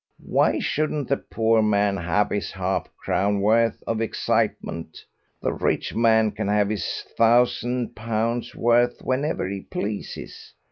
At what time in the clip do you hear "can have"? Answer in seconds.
6.31-6.69